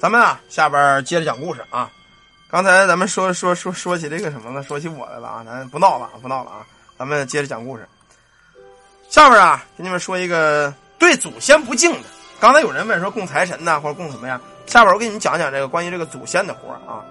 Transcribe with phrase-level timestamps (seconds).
[0.00, 1.90] 咱们啊，下边接着讲故事啊。
[2.50, 6.66] 刚才咱们说说说说起这个什么了，说起我来了啊，咱不闹了，不闹了啊。
[6.98, 7.86] 咱们接着讲故事。
[9.10, 12.08] 下边啊，给你们说一个对祖先不敬的。
[12.40, 14.40] 刚才有人问说供财神呐，或者供什么呀？
[14.64, 17.04] 下边我给你们讲讲这个关于这个祖先的活啊。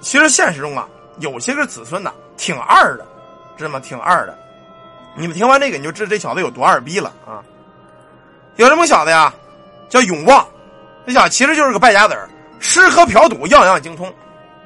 [0.00, 0.86] 其实现实中啊，
[1.18, 3.04] 有些个子孙呐，挺二的，
[3.58, 3.80] 知道吗？
[3.80, 4.38] 挺二的。
[5.16, 7.42] 你们听完这个，你就知道这小子有多二逼了啊！
[8.54, 9.34] 有这么小子呀，
[9.88, 10.46] 叫永旺，
[11.10, 14.12] 这小子其实就是个败家子儿，吃喝嫖赌样样精通。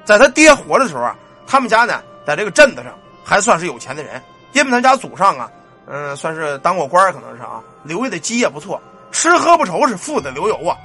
[0.04, 1.16] 在他爹活的时候啊，
[1.46, 2.92] 他们家呢，在这个镇子上
[3.24, 4.20] 还算是有钱的人，
[4.52, 5.50] 因为他家祖上啊，
[5.86, 8.78] 嗯，算是当过官可能是啊，留下的基业不错，
[9.10, 10.76] 吃喝不愁，是富得流油啊。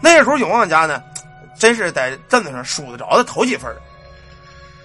[0.00, 1.02] 那时候永旺家呢，
[1.58, 3.68] 真是在镇子上数得着的头几份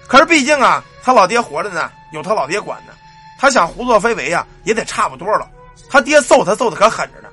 [0.08, 2.92] 可是毕竟啊，他老爹活着呢，有他老爹管呢。
[3.38, 5.48] 他想胡作非为呀，也得差不多了。
[5.88, 7.28] 他爹揍他揍的可狠着呢，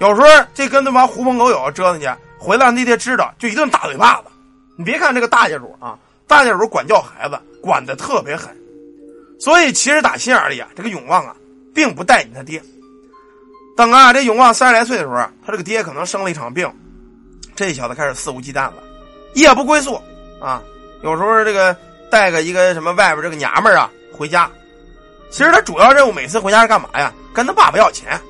[0.00, 2.06] 有时候这跟他妈狐朋狗友折腾去，
[2.42, 4.24] 回来让他爹知道就一顿大嘴巴子。
[4.76, 8.54] 你别看这个大家主啊，大家主管教孩子管的特别狠，
[9.38, 11.36] 所以其实打心眼里啊，这个永旺啊，
[11.74, 12.60] 并不待见他爹。
[13.76, 16.70] 等啊，这永旺三十来岁的时候，他这个爹可能生了一场病，
[17.54, 18.74] 这小子开始肆无忌惮了，
[19.34, 20.00] 夜不归宿
[20.40, 20.62] 啊。
[21.02, 21.76] 有时候这个
[22.10, 24.50] 带个一个什么外边这个娘们啊回家。
[25.30, 27.12] 其实他主要任务每次回家是干嘛呀？
[27.32, 28.20] 跟他爸爸要钱。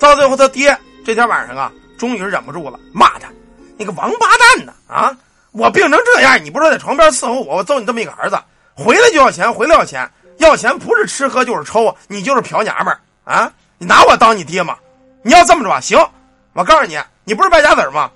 [0.00, 3.28] 到最后他爹这天晚上啊，终于是忍不住了，骂他
[3.76, 4.72] ：“你个王八蛋呢！
[4.86, 5.16] 啊，
[5.52, 8.38] 我病成这样，你不是在床边伺候我，我揍你这么一个儿子，
[8.74, 13.52] 回来就要钱，回来要钱，要钱不是吃喝就是抽，你就是嫖娘们啊！
[13.78, 14.76] 你拿我当你爹吗？
[15.22, 15.98] 你要这么着吧行，
[16.52, 18.10] 我告诉你，你不是败家子吗？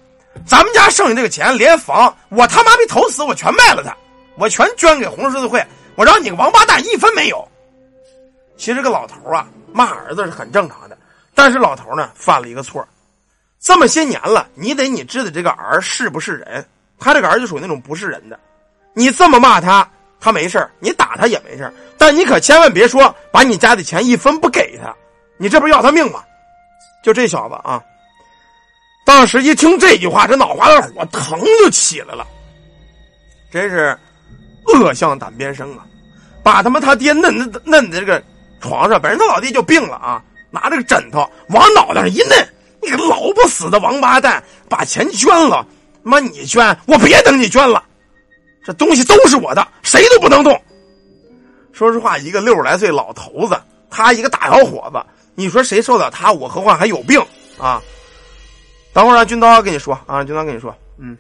[0.46, 3.96] 咱们家剩下这个钱，连房我他妈没投死，我全卖了他，
[4.36, 7.46] 我全捐给红十字会，我让你个王八蛋一分没有。”
[8.58, 10.96] 其实这个老头啊，骂儿子是很正常的，
[11.34, 12.86] 但是老头呢犯了一个错
[13.60, 16.64] 这么些年了，你得你知道这个儿是不是人？
[16.98, 18.38] 他这个儿就属于那种不是人的。
[18.94, 19.88] 你这么骂他，
[20.20, 24.94] 他没事你打他也没事但你可千万别说把你家的钱一分不给他，
[25.36, 26.22] 你这不是要他命吗？
[27.02, 27.82] 就这小子啊，
[29.04, 32.26] 当时一听这句话，这脑瓜子火腾就起来了，
[33.50, 33.98] 真是
[34.66, 35.84] 恶向胆边生啊！
[36.42, 38.22] 把他妈他爹嫩嫩嫩的这个。
[38.58, 40.20] 床上，本人他老弟就病了啊！
[40.50, 42.48] 拿这个枕头往脑袋上一摁，
[42.86, 45.66] 你个老不死的王八蛋，把钱捐了！
[46.04, 47.82] 妈，你捐，我别等你捐了，
[48.64, 50.58] 这东西都是我的，谁都不能动。
[51.72, 53.60] 说实话，一个六十来岁老头子，
[53.90, 55.04] 他一个大小伙子，
[55.34, 56.32] 你说谁受得了他？
[56.32, 57.20] 我何况还有病
[57.58, 57.82] 啊！
[58.92, 61.18] 等会儿让军刀跟你说啊，军刀跟你说，嗯，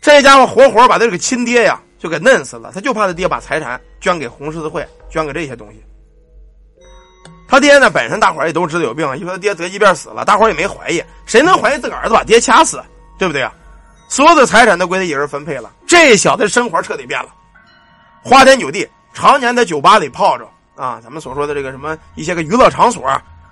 [0.00, 5.82] 这家伙活活把他这个亲爹呀就给弄死了，他就怕他爹把财产捐给红十字会，捐给这些东西。
[7.52, 12.82] 他爹呢，本身大伙儿也都知道有病，因为他爹得疾病死了，大伙儿也没怀疑，谁能怀疑自个儿子把爹掐死，
[13.18, 13.52] 对不对啊？
[14.08, 17.28] 所有的财产都归他一人分配了，这小子生活彻底变了，
[18.22, 23.06] 花天酒地，常年在酒吧里泡着啊，咱们所说的这个什么一些个娱乐场所，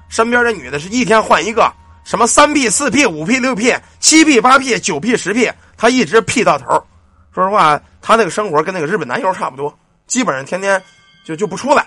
[0.09, 1.71] 身边的女的是一天换一个，
[2.03, 6.69] 什么三 P、四 P、五 P、六 P、七 P、八 P、九 P、十 P，他一直 P 到头。
[7.35, 10.83] 说实话，他那个生活跟那个日本男优差不多，基本上天天
[11.23, 11.87] 就就不出来。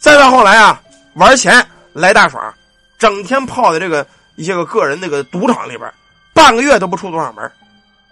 [0.00, 0.82] 再到后来啊。
[1.16, 2.54] 玩钱来大耍，
[2.98, 4.06] 整天泡在这个
[4.36, 5.90] 一些个个人那个赌场里边，
[6.34, 7.50] 半个月都不出多少门。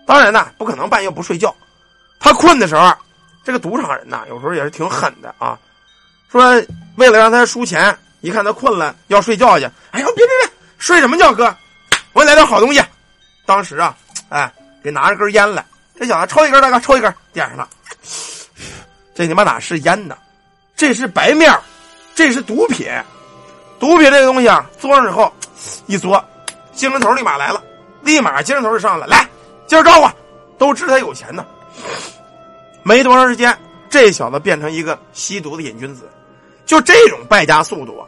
[0.07, 1.55] 当然呢，不可能半夜不睡觉。
[2.19, 2.95] 他困的时候，
[3.45, 5.59] 这个赌场人呐，有时候也是挺狠的啊。
[6.33, 6.63] 说
[6.97, 11.55] 为了让他输钱，一看他困了要睡觉去，哎呦别别别，睡什么觉哥？
[12.15, 12.83] 我给你来点好东西。
[13.45, 13.95] 当时啊，
[14.31, 14.51] 哎，
[14.83, 15.63] 给拿着根烟来，
[15.99, 17.69] 这小子抽一根，大哥抽一根，点上了。
[19.15, 20.17] 这他妈哪是烟呢？
[20.75, 21.55] 这是白面。
[22.15, 22.87] 这是毒品，
[23.79, 25.33] 毒品这个东西啊，嘬上以后，
[25.87, 26.23] 一嘬，
[26.73, 27.63] 精神头立马来了，
[28.03, 29.29] 立马精神头就上来，来，
[29.67, 30.09] 今儿招呼，
[30.57, 31.45] 都知他有钱呢。
[32.83, 33.57] 没多长时间，
[33.91, 36.09] 这小子变成一个吸毒的瘾君子，
[36.67, 38.07] 就这种败家速度啊，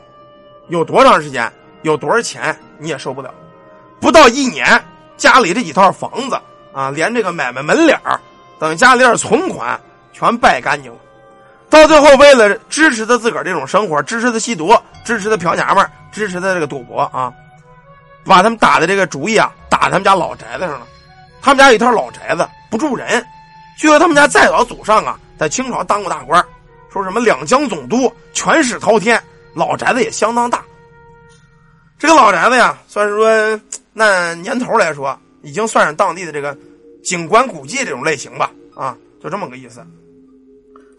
[0.68, 1.52] 有多长时间，
[1.82, 3.34] 有多少钱你也受不了。
[4.00, 4.84] 不到一年，
[5.16, 6.38] 家里这几套房子
[6.72, 7.98] 啊，连这个买卖门脸
[8.58, 9.80] 等家里点存款
[10.12, 10.98] 全败干净了。
[11.68, 14.74] 到最后，为了支持他自个儿这种生活，支持他吸毒，
[15.04, 17.32] 支持他嫖娘们支持他这个赌博啊，
[18.24, 20.86] 把他们打的这个主意啊，打他们家老宅子上了。
[21.42, 23.24] 他们家有一套老宅子，不住人。
[23.78, 26.42] 据说他们家再早祖上啊，在清朝当过大官，
[26.90, 29.22] 说什么两江总督，权势滔天，
[29.54, 30.64] 老宅子也相当大。
[31.98, 33.60] 这个老宅子呀，算是说
[33.92, 36.56] 那年头来说，已经算是当地的这个
[37.04, 39.84] 景观古迹这种类型吧，啊，就这么个意思。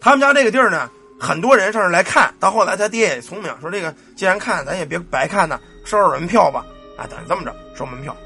[0.00, 2.32] 他们家这个地儿呢，很多人上这来看。
[2.38, 6.64] 到后来，他爹也聪明，说这个既然看，咱也别白看呢，收收门票吧。
[6.96, 8.16] 啊，等于这么着，收门票。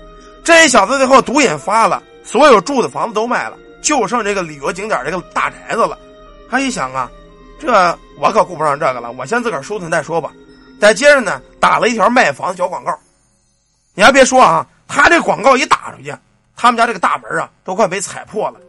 [0.45, 5.99] 这小子最后毒瘾发了，所有住的房子都卖了，就剩这个旅游景点这个大宅子了。
[6.51, 7.11] 他一想啊，
[7.59, 7.71] 这
[8.19, 10.33] 我可顾不上这个了，我先自个儿收存再说吧。
[10.81, 12.99] 再接着呢，打了一条卖房的小广告。
[13.95, 16.15] 你还别说啊，他这广告一打出去，
[16.57, 18.61] 他们家这个大门啊都快被踩破了，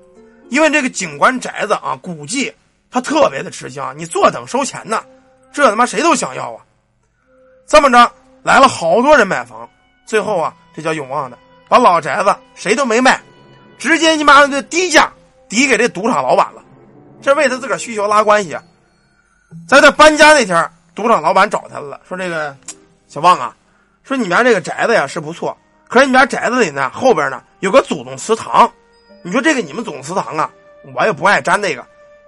[0.50, 2.54] 因为这个景观宅子啊，估计
[2.94, 5.04] 他特别的吃香，你坐等收钱呢，
[5.52, 6.62] 这他妈谁都想要啊。
[7.66, 8.12] 这么着
[8.44, 9.68] 来了好多人买房，
[10.06, 11.36] 最后啊，这叫永旺的
[11.68, 13.20] 把老宅子谁都没卖，
[13.80, 15.12] 直接你妈的低价
[15.50, 16.62] 抵给这赌场老板了。
[17.20, 18.62] 这为他自个儿需求拉关系啊，
[19.68, 22.56] 在他搬家那天，赌场老板找他了，说：“这个
[23.08, 23.56] 小旺啊，
[24.04, 25.58] 说你们家这个宅子呀是不错，
[25.88, 28.72] 可是你们家宅子里呢后边呢有个祖宗祠堂，
[29.24, 30.52] 你说这个你们祖宗祠堂啊，
[30.96, 31.84] 我也不爱沾那个。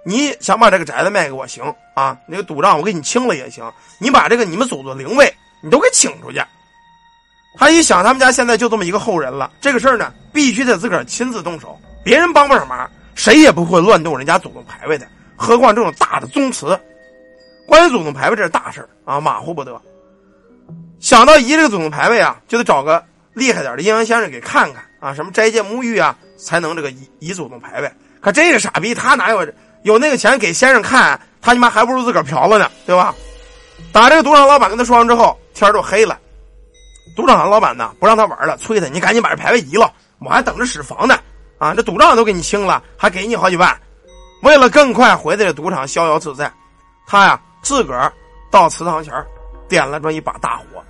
[0.08, 1.64] 你想把这个宅子卖给我行
[1.94, 2.16] 啊？
[2.28, 3.68] 那个赌账我给你清了也行，
[3.98, 6.40] 你把这个你们祖宗灵位你都给请出去。”
[7.58, 12.88] 他一想，他们家现在就这么一个后人了，这个事儿呢必须得自个儿亲自动手，别人帮不上忙。
[13.16, 16.78] 谁也不会乱动人家祖宗牌位的，何况这种大的宗祠。
[17.66, 19.80] 关于祖宗牌位这是大事啊，马虎不得。
[21.00, 27.90] 想到移这个祖宗牌位啊，就得找个厉害点的阴阳先生给看看啊，什么斋戒沐浴啊，才能这个移移祖宗牌位。
[28.20, 29.46] 可这个傻逼他哪有
[29.86, 31.18] 有那个钱给先生看？
[31.40, 33.14] 他你妈还不如自个儿嫖了呢，对吧？
[33.92, 36.18] 打这个赌场老板跟他说完之后，天就黑了。
[37.14, 41.16] 赌场的老板呢不让他玩了，催他你赶紧把这牌位移了，我还等着使房呢。
[41.58, 43.80] 啊，这赌账都给你清了，还给你好几万。
[44.42, 46.52] 为了更快回到这赌场逍遥自在，
[47.06, 48.12] 他呀自个儿
[48.50, 49.14] 到祠堂前
[49.68, 50.82] 点了这么一把大火，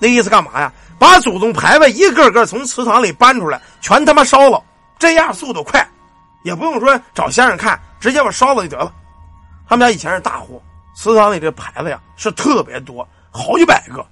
[0.00, 0.72] 那意思干嘛呀？
[0.98, 4.60] 把祖宗牌位一个个从祠堂里搬出来，全他妈烧了。
[4.98, 5.88] 这样速度快，
[6.42, 8.92] 也不用说找先生看，直接把烧了就得了。
[9.68, 10.60] 他们家以前是大户，
[10.96, 14.04] 祠堂里这牌子呀是特别多，好几百个。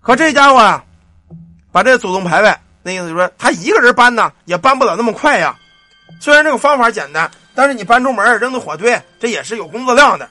[0.00, 0.84] 可这家伙啊，
[1.70, 2.52] 把这祖宗牌位。
[2.82, 5.56] 那意思就是说，他一个人搬呢，也搬不了那么快呀。
[6.20, 10.28] 虽然这个方法简单，但是你搬出门扔到火堆，这也是有工作量的。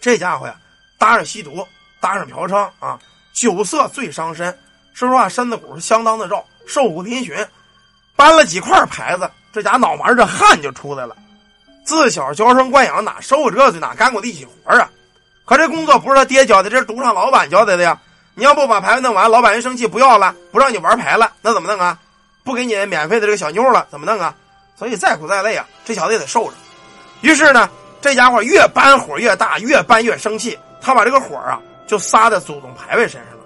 [0.00, 0.54] 这家伙呀，
[0.98, 1.66] 搭上吸毒，
[1.98, 2.96] 搭上嫖娼啊，
[3.32, 4.56] 酒色最伤身。
[4.94, 7.44] 说实话，身子骨是相当的肉，瘦骨嶙峋。
[8.14, 11.16] 搬了几块牌子，这家脑门这汗就出来了。
[11.88, 14.90] 自小娇生惯养，哪受过这罪哪干过力气活啊？
[15.46, 17.98] 可这工作不是他爹交的，这是赌场老板交代的呀。
[18.34, 21.98] 你要不把牌弄完，老板一生气不要了，不让你玩牌了，那怎么弄啊？
[22.44, 24.34] 不给你免费的这个小妞了，怎么弄啊？
[24.78, 26.52] 所以再苦再累啊，这小子也得受着。
[27.22, 27.70] 于是呢，
[28.02, 33.44] 这家伙越搬火越大，越搬越生气，他把这个火啊就撒在祖宗牌位身上了。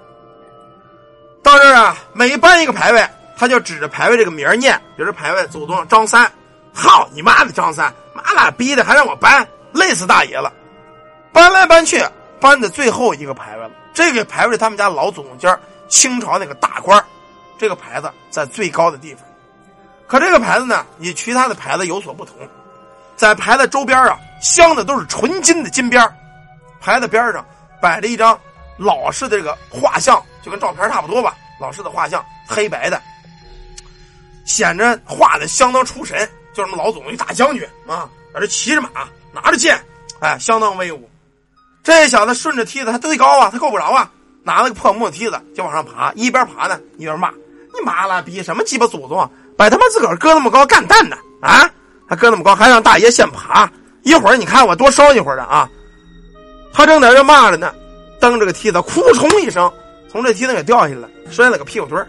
[1.44, 6.28] 到这儿啊，每搬一个牌位，他就指着牌位这个名念，比如牌位祖宗张三，
[6.72, 10.52] 好你妈的张三，妈了逼的还让我搬，累死大爷了。
[11.32, 12.02] 搬来搬去，
[12.40, 13.70] 搬的最后一个牌位了。
[13.94, 15.58] 这个牌位他们家老祖宗家
[15.88, 17.02] 清朝那个大官
[17.58, 19.22] 这个牌子在最高的地方。
[20.06, 22.36] 可这个牌子呢，与其他的牌子有所不同，
[23.16, 26.06] 在牌子周边啊，镶的都是纯金的金边
[26.80, 27.44] 牌子边上
[27.80, 28.38] 摆着一张
[28.76, 33.00] 老式的这个画像，就跟照片差不多吧，老式的画像，黑白的，
[34.44, 38.88] 显着画的相当出神，就什么老祖宗一大将军啊，在这骑着马，
[39.32, 39.80] 拿着剑，
[40.20, 41.08] 哎，相当威武。
[41.82, 44.10] 这小子顺着梯子，他忒高啊，他够不着啊！
[44.44, 47.30] 拿了个破木梯子就往上爬，一边爬呢一边骂
[47.74, 51.16] ：“你妈了逼，什么鸡巴祖宗，把他妈自个儿搁那么高干蛋呢？
[51.40, 51.68] 啊，
[52.08, 53.70] 还搁那么高，还让大爷先爬！
[54.02, 55.68] 一会儿你看我多烧一会儿的啊！”
[56.72, 57.74] 他正在这骂着呢，
[58.20, 59.72] 蹬着个梯子，哭冲一声，
[60.10, 62.06] 从这梯子给掉下来，摔了个屁股墩儿。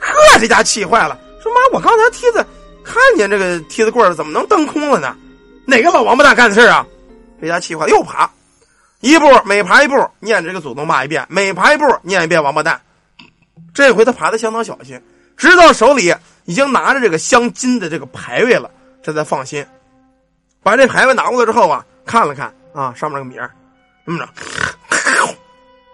[0.00, 2.44] 呵，这家气坏了，说：“妈，我刚才梯子
[2.88, 5.14] 看见这个梯子棍怎么能蹬空了呢？
[5.66, 6.86] 哪个老王八蛋干的事啊？”
[7.38, 8.28] 这家气坏了，又爬。
[9.00, 12.80] 一步每爬一步，念这个祖宗骂一遍；每爬一步，念一遍王八蛋。
[13.74, 15.00] 这回他爬的相当小心，
[15.36, 16.14] 直到手里
[16.46, 18.70] 已经拿着这个镶金的这个牌位了，
[19.02, 19.64] 这才放心。
[20.62, 23.50] 把这牌位拿过来之后啊，看了看啊，上面那个名儿，
[24.06, 24.28] 这么着，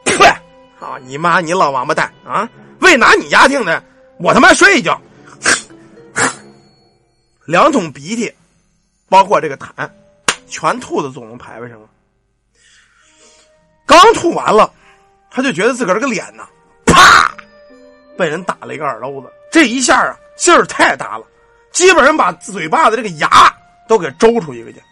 [0.04, 0.26] 呸！
[0.80, 2.48] 啊，你妈，你老王八蛋啊！
[2.80, 3.82] 为拿你家听的，
[4.18, 5.00] 我他妈睡一觉。
[7.46, 8.32] 两桶鼻涕，
[9.08, 9.88] 包括这个痰，
[10.48, 11.88] 全吐到总龙牌位上了。
[13.84, 14.72] 刚吐完了，
[15.30, 16.48] 他就觉得自个儿这个脸呐，
[16.86, 17.34] 啪，
[18.16, 19.30] 被人打了一个耳漏子。
[19.52, 21.26] 这一下啊，劲儿太大了，
[21.70, 23.28] 基本上把嘴巴的这个牙
[23.86, 24.82] 都给周出一个去。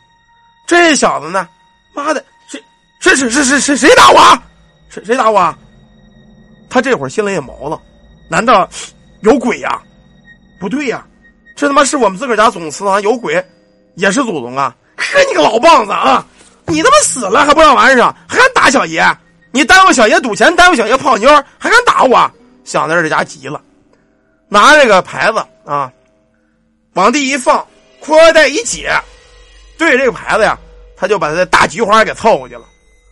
[0.67, 1.49] 这小子呢，
[1.95, 2.63] 妈的，谁
[3.01, 4.43] 谁谁谁谁谁谁打我？
[4.91, 5.55] 谁谁打我？
[6.69, 7.81] 他这会儿心里也毛了，
[8.29, 8.69] 难道
[9.23, 9.83] 有鬼呀？
[10.61, 11.05] 不对呀，
[11.55, 13.45] 这他妈是我们自个儿家总祠堂有鬼，
[13.95, 14.75] 也是祖宗啊！
[14.97, 16.25] 呵，你个老棒子啊！
[16.67, 19.05] 你他妈死了还不让完事还敢打小爷？
[19.51, 21.29] 你耽误小爷赌钱，耽误小爷泡妞，
[21.59, 22.31] 还敢打我？
[22.65, 23.61] 想在这家急了，
[24.49, 25.93] 拿这个牌子啊，
[26.95, 27.67] 往地一放，
[28.01, 28.91] 裤腰带一解，
[29.77, 30.57] 对这个牌子呀，
[30.97, 32.63] 他就把他的大菊花给凑过去了。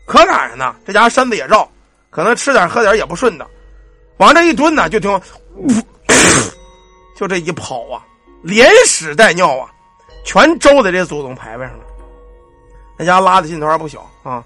[0.07, 1.69] 可赶上呢，这家伙身子也绕，
[2.11, 3.49] 可能吃点喝点也不顺当，
[4.19, 5.21] 往这一蹲呢，就听，
[7.19, 8.01] 就这一跑啊，
[8.43, 9.71] 连屎带尿啊，
[10.25, 11.85] 全周在这祖宗牌位上了。
[12.97, 14.45] 那家拉的劲头还不小啊！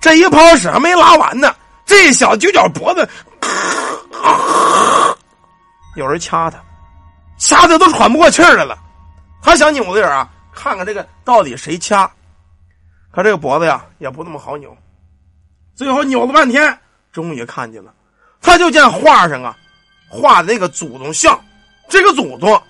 [0.00, 1.54] 这一泡屎还没拉完呢，
[1.86, 3.08] 这小九角脖子，
[5.96, 6.58] 有人掐他，
[7.38, 8.78] 掐的都喘不过气来了。
[9.42, 12.10] 他想扭着啊，看看这个到底谁掐。
[13.10, 14.76] 可这个脖子呀，也不那么好扭。
[15.74, 16.78] 最后扭了半天，
[17.12, 17.92] 终于看见了。
[18.40, 19.56] 他就见画上啊，
[20.08, 21.38] 画的那个祖宗像，
[21.88, 22.60] 这个祖宗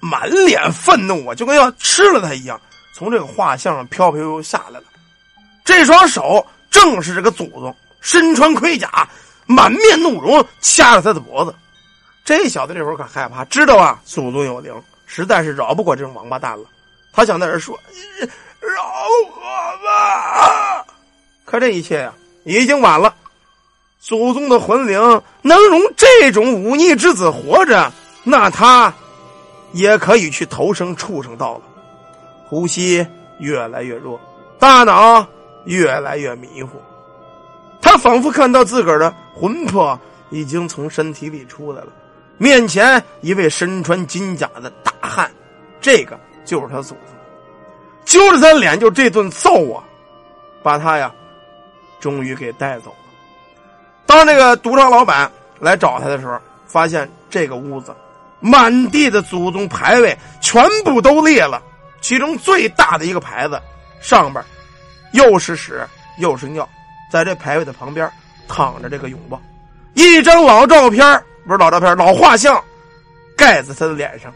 [0.00, 2.60] 满脸愤怒啊，就跟要吃了他一样，
[2.92, 4.84] 从这个画像上飘飘悠下来了。
[5.64, 9.08] 这双手正是这个祖宗，身穿盔甲，
[9.46, 11.54] 满面怒容，掐着他的脖子。
[12.24, 14.74] 这小子这会儿可害怕，知道啊，祖宗有灵，
[15.06, 16.64] 实在是饶不过这种王八蛋了。
[17.12, 17.78] 他想在这说。
[18.60, 18.84] 饶
[19.26, 19.40] 我
[19.84, 20.84] 吧！
[21.46, 22.12] 可这一切呀，
[22.44, 23.14] 已经晚了。
[23.98, 27.90] 祖宗的魂灵能容这种忤逆之子活着，
[28.22, 28.92] 那他
[29.72, 31.62] 也可以去投生畜生道了。
[32.48, 33.06] 呼吸
[33.38, 34.20] 越来越弱，
[34.58, 35.24] 大脑
[35.64, 36.80] 越来越迷糊。
[37.80, 39.98] 他仿佛看到自个儿的魂魄
[40.30, 41.88] 已经从身体里出来了。
[42.38, 45.30] 面前一位身穿金甲的大汉，
[45.80, 46.98] 这个就是他祖宗。
[48.04, 49.84] 揪着他脸就这顿揍啊，
[50.62, 51.12] 把他呀，
[52.00, 52.96] 终于给带走了。
[54.06, 57.94] 当这个赌场老板来找他的时候，发现这个屋子
[58.40, 61.62] 满地的祖宗牌位全部都裂了，
[62.00, 63.60] 其中最大的一个牌子
[64.00, 64.44] 上边
[65.12, 65.86] 又是屎
[66.18, 66.68] 又是尿，
[67.12, 68.10] 在这牌位的旁边
[68.48, 69.40] 躺着这个永旺，
[69.94, 72.62] 一张老照片不是老照片老画像
[73.36, 74.32] 盖在他的脸上，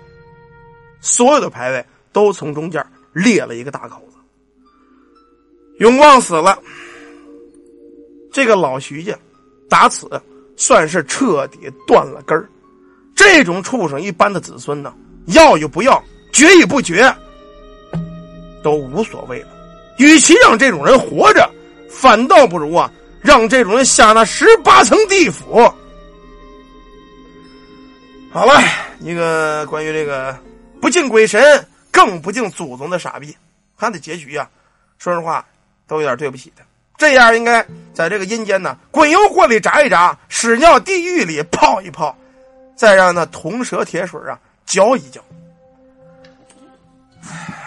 [1.00, 2.84] 所有的牌位都从中间。
[3.14, 4.16] 裂了一个大口子，
[5.78, 6.58] 永旺死了。
[8.32, 9.16] 这个老徐家，
[9.70, 10.20] 打此
[10.56, 12.50] 算是彻底断了根儿。
[13.14, 14.92] 这种畜生一般的子孙呢，
[15.26, 16.02] 要与不要，
[16.33, 17.14] 绝与不绝，
[18.62, 19.49] 都无所谓了。
[19.99, 21.50] 与其让这种人活着，
[21.88, 22.90] 反倒不如啊，
[23.21, 25.73] 让这种人下那十八层地府。
[28.30, 28.61] 好了，
[29.00, 30.37] 一个关于这个
[30.80, 31.64] 不敬鬼神。
[31.94, 33.37] 更不敬祖宗的傻逼，
[33.78, 34.50] 他的结局呀，
[34.99, 35.47] 说实话
[35.87, 36.64] 都有点对不起他。
[36.99, 42.18] 这样应该在这个阴间呢，滚油锅里炸一炸，屎尿地狱里泡一泡，
[42.75, 45.21] 再让那铜蛇铁水啊嚼一嚼
[47.23, 47.63] 唉